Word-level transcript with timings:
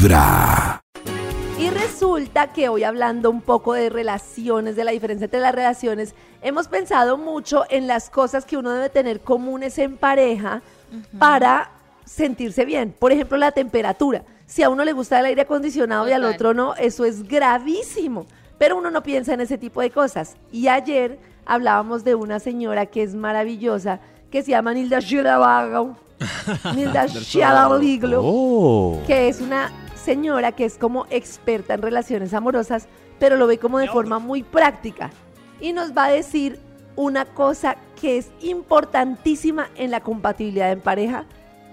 Vibra. 0.00 0.80
Y 1.58 1.68
resulta 1.68 2.46
que 2.46 2.70
hoy 2.70 2.84
hablando 2.84 3.28
un 3.28 3.42
poco 3.42 3.74
de 3.74 3.90
relaciones, 3.90 4.74
de 4.74 4.84
la 4.84 4.92
diferencia 4.92 5.26
entre 5.26 5.40
las 5.40 5.54
relaciones, 5.54 6.14
hemos 6.40 6.68
pensado 6.68 7.18
mucho 7.18 7.64
en 7.68 7.86
las 7.86 8.08
cosas 8.08 8.46
que 8.46 8.56
uno 8.56 8.70
debe 8.70 8.88
tener 8.88 9.20
comunes 9.20 9.78
en 9.78 9.98
pareja 9.98 10.62
para 11.18 11.70
sentirse 12.06 12.64
bien. 12.64 12.94
Por 12.98 13.12
ejemplo, 13.12 13.36
la 13.36 13.52
temperatura. 13.52 14.22
Si 14.46 14.62
a 14.62 14.70
uno 14.70 14.84
le 14.84 14.94
gusta 14.94 15.20
el 15.20 15.26
aire 15.26 15.42
acondicionado 15.42 16.08
y 16.08 16.12
al 16.12 16.24
otro 16.24 16.54
no, 16.54 16.74
eso 16.76 17.04
es 17.04 17.28
gravísimo. 17.28 18.24
Pero 18.56 18.78
uno 18.78 18.90
no 18.90 19.02
piensa 19.02 19.34
en 19.34 19.42
ese 19.42 19.58
tipo 19.58 19.82
de 19.82 19.90
cosas. 19.90 20.36
Y 20.50 20.68
ayer 20.68 21.18
hablábamos 21.44 22.04
de 22.04 22.14
una 22.14 22.40
señora 22.40 22.86
que 22.86 23.02
es 23.02 23.14
maravillosa, 23.14 24.00
que 24.30 24.42
se 24.42 24.52
llama 24.52 24.72
Nilda 24.72 25.00
Shirabago. 25.00 25.96
Nilda 26.74 27.06
Shirabaliglo 27.06 28.20
Oh. 28.24 28.98
que 29.06 29.28
es 29.28 29.40
una 29.40 29.70
señora 30.00 30.52
que 30.52 30.64
es 30.64 30.78
como 30.78 31.06
experta 31.10 31.74
en 31.74 31.82
relaciones 31.82 32.34
amorosas, 32.34 32.88
pero 33.18 33.36
lo 33.36 33.46
ve 33.46 33.58
como 33.58 33.78
de 33.78 33.88
forma 33.88 34.18
muy 34.18 34.42
práctica. 34.42 35.10
Y 35.60 35.72
nos 35.72 35.96
va 35.96 36.06
a 36.06 36.10
decir 36.10 36.58
una 36.96 37.24
cosa 37.24 37.76
que 38.00 38.18
es 38.18 38.30
importantísima 38.40 39.68
en 39.76 39.90
la 39.90 40.00
compatibilidad 40.00 40.72
en 40.72 40.80
pareja. 40.80 41.26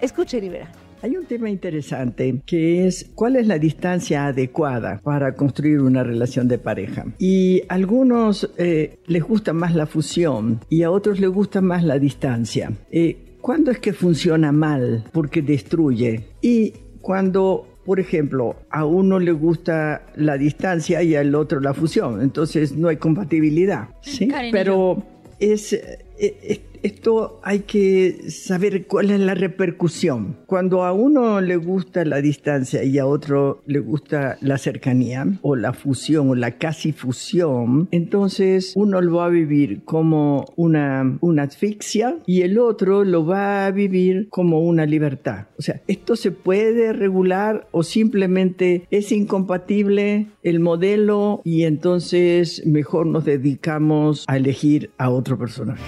Escuchen 0.00 0.44
y 0.44 0.48
verán. 0.48 0.84
Hay 1.02 1.18
un 1.18 1.26
tema 1.26 1.50
interesante 1.50 2.40
que 2.46 2.86
es 2.86 3.10
cuál 3.14 3.36
es 3.36 3.46
la 3.46 3.58
distancia 3.58 4.24
adecuada 4.24 5.02
para 5.04 5.34
construir 5.34 5.82
una 5.82 6.02
relación 6.02 6.48
de 6.48 6.56
pareja. 6.56 7.04
Y 7.18 7.60
a 7.68 7.74
algunos 7.74 8.50
eh, 8.56 9.00
les 9.06 9.22
gusta 9.22 9.52
más 9.52 9.74
la 9.74 9.84
fusión 9.84 10.60
y 10.70 10.82
a 10.82 10.90
otros 10.90 11.20
les 11.20 11.28
gusta 11.28 11.60
más 11.60 11.84
la 11.84 11.98
distancia. 11.98 12.72
Eh, 12.90 13.36
¿Cuándo 13.42 13.70
es 13.70 13.80
que 13.80 13.92
funciona 13.92 14.50
mal? 14.50 15.04
Porque 15.12 15.42
destruye. 15.42 16.24
Y 16.40 16.72
cuando, 17.02 17.66
por 17.84 18.00
ejemplo, 18.00 18.56
a 18.70 18.84
uno 18.84 19.18
le 19.18 19.32
gusta 19.32 20.02
la 20.16 20.38
distancia 20.38 21.02
y 21.02 21.14
al 21.14 21.34
otro 21.34 21.60
la 21.60 21.74
fusión, 21.74 22.22
entonces 22.22 22.72
no 22.72 22.88
hay 22.88 22.96
compatibilidad. 22.96 23.88
¿sí? 24.00 24.28
Karen 24.28 24.52
Pero 24.52 25.02
es, 25.38 25.72
eh, 25.72 25.98
eh, 26.18 26.60
esto 26.84 27.40
hay 27.42 27.60
que 27.60 28.30
saber 28.30 28.86
cuál 28.86 29.10
es 29.10 29.18
la 29.18 29.34
repercusión. 29.34 30.36
Cuando 30.46 30.84
a 30.84 30.92
uno 30.92 31.40
le 31.40 31.56
gusta 31.56 32.04
la 32.04 32.20
distancia 32.20 32.84
y 32.84 32.98
a 32.98 33.06
otro 33.06 33.62
le 33.66 33.78
gusta 33.78 34.36
la 34.42 34.58
cercanía 34.58 35.26
o 35.40 35.56
la 35.56 35.72
fusión 35.72 36.28
o 36.28 36.34
la 36.34 36.58
casi 36.58 36.92
fusión, 36.92 37.88
entonces 37.90 38.74
uno 38.76 39.00
lo 39.00 39.16
va 39.16 39.26
a 39.26 39.30
vivir 39.30 39.82
como 39.84 40.44
una, 40.56 41.18
asfixia 41.42 42.18
y 42.26 42.42
el 42.42 42.58
otro 42.58 43.04
lo 43.04 43.24
va 43.24 43.64
a 43.64 43.70
vivir 43.70 44.28
como 44.28 44.60
una 44.60 44.84
libertad. 44.84 45.46
O 45.58 45.62
sea, 45.62 45.80
esto 45.86 46.16
se 46.16 46.32
puede 46.32 46.92
regular 46.92 47.66
o 47.70 47.82
simplemente 47.82 48.86
es 48.90 49.10
incompatible 49.10 50.26
el 50.42 50.60
modelo 50.60 51.40
y 51.44 51.62
entonces 51.62 52.62
mejor 52.66 53.06
nos 53.06 53.24
dedicamos 53.24 54.24
a 54.28 54.36
elegir 54.36 54.90
a 54.98 55.08
otro 55.08 55.38
personaje. 55.38 55.82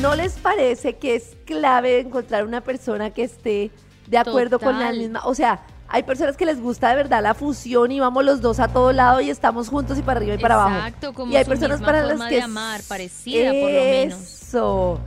¿No 0.00 0.14
les 0.14 0.32
parece 0.34 0.96
que 0.96 1.14
es 1.14 1.36
clave 1.44 2.00
encontrar 2.00 2.44
una 2.46 2.62
persona 2.62 3.10
que 3.10 3.24
esté 3.24 3.70
de 4.06 4.18
acuerdo 4.18 4.58
con 4.58 4.78
la 4.78 4.92
misma? 4.92 5.20
O 5.24 5.34
sea, 5.34 5.60
hay 5.88 6.04
personas 6.04 6.36
que 6.36 6.46
les 6.46 6.60
gusta 6.60 6.88
de 6.90 6.94
verdad 6.96 7.22
la 7.22 7.34
fusión 7.34 7.92
y 7.92 8.00
vamos 8.00 8.24
los 8.24 8.40
dos 8.40 8.60
a 8.60 8.68
todo 8.68 8.92
lado 8.92 9.20
y 9.20 9.28
estamos 9.28 9.68
juntos 9.68 9.98
y 9.98 10.02
para 10.02 10.18
arriba 10.20 10.34
y 10.36 10.38
para 10.38 10.54
abajo. 10.54 10.76
Exacto, 10.76 11.12
como 11.12 11.32
y 11.32 11.36
hay 11.36 11.44
su 11.44 11.50
personas 11.50 11.80
misma 11.80 11.86
para 11.92 12.06
las 12.06 12.28
que 12.28 12.34
de 12.36 12.42
amar, 12.42 12.80
parecida, 12.88 13.50
por 13.50 13.60
lo 13.70 13.84
menos. 13.84 14.20
Eso, 14.20 15.00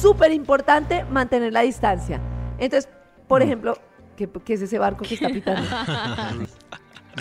súper 0.00 0.32
importante 0.32 1.04
mantener 1.04 1.52
la 1.52 1.60
distancia. 1.62 2.20
Entonces, 2.58 2.88
Mm. 2.90 3.26
por 3.28 3.42
ejemplo, 3.42 3.78
¿qué, 4.16 4.28
qué 4.44 4.54
es 4.54 4.62
ese 4.62 4.78
barco 4.78 5.04
que 5.04 5.14
está 5.14 5.28
pitando? 5.32 5.68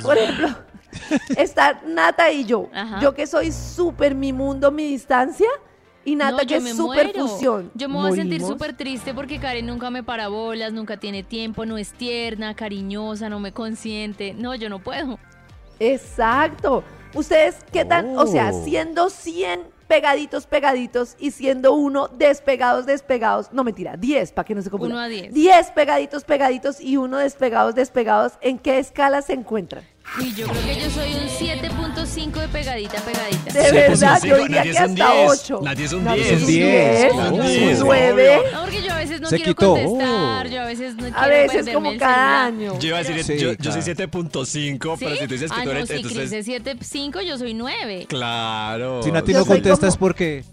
por 0.01 0.17
ejemplo, 0.17 0.47
está 1.37 1.81
Nata 1.85 2.31
y 2.31 2.45
yo. 2.45 2.69
Ajá. 2.73 2.99
Yo 3.01 3.13
que 3.13 3.27
soy 3.27 3.51
súper 3.51 4.15
mi 4.15 4.31
mundo, 4.31 4.71
mi 4.71 4.85
distancia. 4.87 5.47
Y 6.09 6.15
Nata 6.15 6.31
No, 6.31 6.37
que 6.39 6.45
yo 6.55 6.61
me 6.61 6.71
es 6.71 6.77
súper 6.77 7.05
muero. 7.13 7.27
fusión. 7.27 7.71
Yo 7.75 7.87
me 7.87 7.95
voy 7.95 8.11
a 8.11 8.15
sentir 8.15 8.41
súper 8.41 8.75
triste 8.75 9.13
porque 9.13 9.37
Karen 9.39 9.67
nunca 9.67 9.89
me 9.91 10.01
para 10.01 10.27
bolas, 10.27 10.73
nunca 10.73 10.97
tiene 10.97 11.21
tiempo, 11.21 11.65
no 11.67 11.77
es 11.77 11.91
tierna, 11.93 12.55
cariñosa, 12.55 13.29
no 13.29 13.39
me 13.39 13.51
consiente. 13.51 14.33
No, 14.33 14.55
yo 14.55 14.69
no 14.69 14.79
puedo. 14.79 15.19
Exacto. 15.79 16.83
Ustedes, 17.13 17.57
¿qué 17.71 17.85
tan? 17.85 18.17
O 18.17 18.27
sea, 18.27 18.51
Oh. 18.53 18.63
siendo 18.63 19.09
100 19.09 19.61
pegaditos, 19.87 20.45
pegaditos 20.45 21.15
y 21.19 21.31
siendo 21.31 21.73
uno 21.73 22.07
despegados, 22.07 22.85
despegados. 22.85 23.51
No, 23.51 23.63
mentira, 23.63 23.97
10, 23.97 24.31
para 24.31 24.45
que 24.45 24.53
no 24.53 24.61
se 24.61 24.69
confunda. 24.69 24.93
Uno 24.95 25.03
a 25.03 25.07
10. 25.07 25.33
10 25.33 25.71
pegaditos, 25.71 26.23
pegaditos 26.23 26.79
y 26.79 26.97
uno 26.97 27.17
despegados, 27.17 27.73
despegados. 27.73 28.33
¿En 28.41 28.59
qué 28.59 28.77
escala 28.77 29.21
se 29.23 29.33
encuentran? 29.33 29.83
Y 30.21 30.33
yo 30.33 30.47
creo 30.47 30.63
que 30.65 30.81
yo 30.81 30.89
soy 30.89 31.13
un 31.13 31.27
7.5 31.29 32.31
de 32.41 32.47
pegadita, 32.49 32.99
pegadita. 33.01 33.53
De 33.53 33.71
verdad, 33.71 34.21
yo 34.23 34.37
diría 34.37 34.63
nadie 34.65 34.71
que 34.71 34.77
es 34.77 34.83
un 34.89 35.01
hasta 35.01 35.13
10, 35.13 35.29
8. 35.29 35.59
nadie 35.63 35.85
es 35.85 35.93
un 35.93 36.03
Nadie 36.03 36.23
10. 36.23 36.33
es 36.33 36.41
un 36.41 36.43
Un 36.43 36.47
10. 36.47 36.57
10, 37.03 37.13
un 37.13 37.33
un 37.39 37.47
10, 37.47 37.79
9. 37.79 38.41
No, 38.51 38.61
porque 38.61 38.81
yo 38.83 38.91
a 38.93 38.97
veces 38.97 39.21
no 39.21 39.29
Se 39.29 39.35
quiero 39.37 39.55
quitó. 39.55 39.69
contestar, 39.75 40.49
yo 40.49 40.61
a 40.61 40.65
veces 40.65 40.95
no 40.95 41.03
quiero 41.03 41.17
A 41.19 41.27
veces 41.27 41.69
como 41.73 41.97
cada 41.97 42.45
año. 42.45 42.79
Yo 42.79 42.87
iba 42.89 42.97
a 42.97 43.03
decir, 43.03 43.23
Sí, 43.23 43.37
yo, 43.37 43.53
yo 43.53 43.71
soy 43.71 43.81
7.5, 43.81 44.97
pero 44.99 45.15
si 45.15 45.27
tú 45.27 45.33
dices 45.33 45.51
que 45.51 45.59
ah, 45.59 45.63
tú 45.63 45.69
eres, 45.69 45.89
no, 45.89 45.95
si 45.95 46.01
Cris 46.03 46.17
entonces... 46.17 46.47
es 46.47 46.91
7.5, 46.91 47.21
yo 47.21 47.37
soy 47.37 47.53
9. 47.53 48.05
Claro. 48.09 49.03
Si 49.03 49.11
Nati 49.11 49.31
no 49.33 49.45
contesta 49.45 49.77
como- 49.77 49.87
es 49.89 49.97
porque 49.97 50.43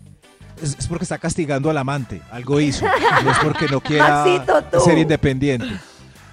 es, 0.62 0.86
porque 0.86 1.04
está 1.04 1.18
castigando 1.18 1.70
al 1.70 1.78
amante. 1.78 2.20
Algo 2.30 2.60
hizo. 2.60 2.84
No 3.24 3.30
es 3.30 3.38
porque 3.42 3.66
no 3.68 3.80
quiera 3.82 4.24
ser 4.84 4.98
independiente. 4.98 5.66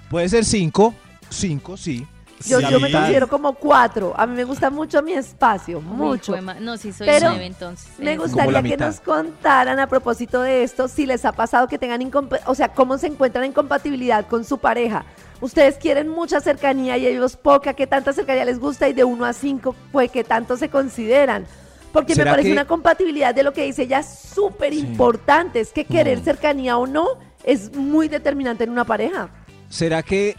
Puede 0.10 0.30
ser 0.30 0.46
cinco, 0.46 0.94
cinco, 1.30 1.78
sí. 1.78 2.06
Yo, 2.46 2.60
yo 2.60 2.80
me 2.80 2.92
considero 2.92 3.28
como 3.28 3.54
4. 3.54 4.14
A 4.18 4.26
mí 4.28 4.36
me 4.36 4.44
gusta 4.44 4.70
mucho 4.70 5.02
mi 5.02 5.14
espacio, 5.14 5.80
mucho. 5.82 6.36
No, 6.60 6.78
sí 6.78 6.92
soy 6.92 7.08
Pero 7.08 7.30
9 7.30 7.46
entonces. 7.46 7.88
Me 7.98 8.18
gustaría 8.18 8.62
que 8.64 8.78
nos 8.78 9.00
contaran 9.00 9.80
a 9.80 9.88
propósito 9.88 10.42
de 10.42 10.64
esto 10.64 10.88
si 10.88 11.06
les 11.06 11.24
ha 11.26 11.32
pasado 11.32 11.68
que 11.68 11.78
tengan 11.78 12.02
o 12.46 12.56
sea, 12.56 12.70
cómo 12.70 12.98
se 12.98 13.08
encuentran 13.08 13.46
en 13.46 13.54
compatibilidad 13.54 14.26
con 14.28 14.44
su 14.44 14.58
pareja. 14.58 15.06
Ustedes 15.42 15.76
quieren 15.78 16.08
mucha 16.10 16.40
cercanía 16.40 16.98
y 16.98 17.08
ellos 17.08 17.36
poca, 17.36 17.74
qué 17.74 17.88
tanta 17.88 18.14
cercanía 18.14 18.46
les 18.46 18.60
gusta 18.60 18.88
y 18.88 18.94
de 18.94 19.04
1 19.04 19.26
a 19.26 19.34
5, 19.34 19.76
pues 19.92 20.12
qué 20.12 20.24
tanto 20.24 20.58
se 20.58 20.70
consideran. 20.70 21.46
Porque 21.92 22.14
me 22.14 22.16
¿Será 22.16 22.32
parece 22.32 22.48
que- 22.50 22.54
una 22.54 22.66
compatibilidad 22.66 23.36
de 23.36 23.44
lo 23.44 23.54
que 23.54 23.64
dice 23.66 23.84
ella 23.84 24.02
súper 24.04 24.74
importante, 24.74 25.60
es 25.60 25.72
que 25.72 25.86
querer 25.86 26.20
Mm. 26.20 26.24
cercanía 26.24 26.78
o 26.78 26.88
no 26.88 27.08
es 27.44 27.76
muy 27.76 28.08
determinante 28.08 28.64
en 28.64 28.70
una 28.72 28.84
pareja. 28.86 29.30
¿Será 29.70 30.02
que 30.02 30.36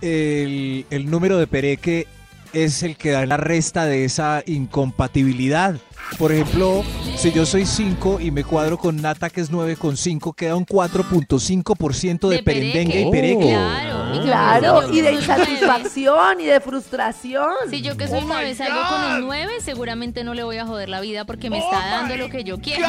el, 0.00 0.86
el 0.90 1.10
número 1.10 1.38
de 1.38 1.46
Pereque 1.46 2.06
es 2.52 2.82
el 2.82 2.96
que 2.96 3.10
da 3.10 3.26
la 3.26 3.36
resta 3.36 3.86
de 3.86 4.04
esa 4.04 4.42
incompatibilidad? 4.46 5.76
Por 6.18 6.32
ejemplo, 6.32 6.84
si 7.18 7.32
yo 7.32 7.44
soy 7.44 7.66
5 7.66 8.20
y 8.20 8.30
me 8.30 8.44
cuadro 8.44 8.78
con 8.78 9.02
Nata 9.02 9.28
que 9.28 9.40
es 9.40 9.50
9,5, 9.50 10.34
queda 10.36 10.54
un 10.54 10.64
4.5% 10.64 12.28
de, 12.28 12.36
De 12.36 12.42
perendengue 12.44 13.00
y 13.00 13.10
pereque. 13.10 13.36
pereque. 13.36 13.48
Claro. 13.48 14.14
y 14.14 14.18
Claro, 14.20 14.92
y 14.92 15.00
de 15.00 15.12
insatisfacción 15.14 16.40
y 16.40 16.46
de 16.46 16.60
frustración. 16.60 17.50
Si 17.70 17.82
yo 17.82 17.96
que 17.96 18.06
soy 18.06 18.20
9 18.24 18.54
salgo 18.54 18.78
con 18.88 19.04
un 19.16 19.20
9, 19.26 19.54
seguramente 19.64 20.22
no 20.22 20.34
le 20.34 20.44
voy 20.44 20.58
a 20.58 20.66
joder 20.66 20.88
la 20.88 21.00
vida 21.00 21.24
porque 21.24 21.50
me 21.50 21.58
está 21.58 21.78
dando 21.90 22.16
lo 22.16 22.30
que 22.30 22.44
yo 22.44 22.58
quiero. 22.58 22.86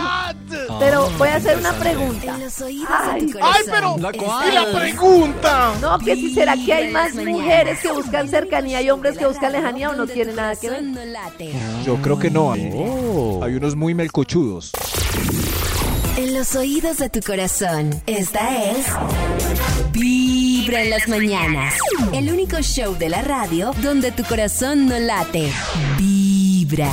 Pero 0.80 1.10
voy 1.18 1.30
a 1.30 1.36
hacer 1.38 1.58
una 1.58 1.74
pregunta. 1.74 2.36
En 2.36 2.42
los 2.42 2.62
oídos 2.62 2.90
Ay, 2.90 3.22
de 3.22 3.28
tu 3.28 3.40
corazón. 3.40 4.02
¿La 4.02 4.10
está 4.12 4.24
cual? 4.24 4.72
pregunta! 4.76 5.74
No, 5.82 5.98
que 6.00 6.16
si 6.16 6.34
será 6.34 6.56
que 6.56 6.74
hay 6.74 6.92
más 6.92 7.16
mujeres 7.16 7.80
que 7.80 7.92
buscan 7.92 8.30
cercanía 8.30 8.82
y 8.82 8.92
hombres 8.92 9.18
que 9.18 9.24
la 9.24 9.30
buscan 9.30 9.52
lejanía 9.52 9.90
o 9.90 9.96
no 9.96 10.06
tiene 10.06 10.34
nada 10.34 10.56
que 10.56 10.70
ver. 10.70 10.84
Yo 11.84 11.96
creo 11.98 12.20
que 12.20 12.30
no. 12.30 12.54
Hay 13.42 13.56
unos 13.56 13.76
muy 13.76 13.94
melcochudos. 13.94 14.72
En 16.18 16.34
los 16.34 16.56
oídos 16.56 16.98
de 16.98 17.10
tu 17.10 17.20
corazón, 17.22 18.02
esta 18.06 18.72
es 18.72 18.86
Vibra 19.92 20.84
en 20.84 20.90
las 20.90 21.08
mañanas. 21.08 21.76
El 22.14 22.32
único 22.32 22.62
show 22.62 22.98
de 22.98 23.10
la 23.10 23.22
radio 23.22 23.72
donde 23.82 24.12
tu 24.12 24.24
corazón 24.24 24.88
no 24.88 24.98
late. 25.00 25.52
Vibra. 25.98 26.92